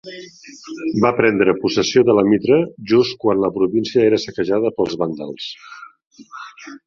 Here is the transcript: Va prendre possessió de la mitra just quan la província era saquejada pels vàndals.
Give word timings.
Va 1.03 1.09
prendre 1.17 1.53
possessió 1.65 2.03
de 2.07 2.15
la 2.19 2.23
mitra 2.29 2.57
just 2.93 3.15
quan 3.25 3.43
la 3.43 3.53
província 3.59 4.03
era 4.07 4.21
saquejada 4.23 4.75
pels 4.79 4.97
vàndals. 5.03 5.51